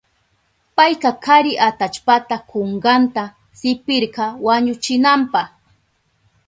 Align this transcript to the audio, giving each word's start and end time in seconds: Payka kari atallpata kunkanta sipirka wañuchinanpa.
Payka 0.75 1.09
kari 1.25 1.53
atallpata 1.67 2.35
kunkanta 2.49 3.23
sipirka 3.59 4.25
wañuchinanpa. 4.45 5.41